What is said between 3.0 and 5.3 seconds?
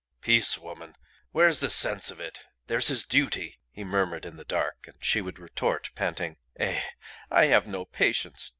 duty," he murmured in the dark; and she